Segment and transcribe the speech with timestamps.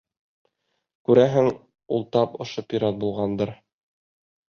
[1.09, 1.51] Күрәһең,
[1.99, 3.57] ул тап ошо пират булғандыр.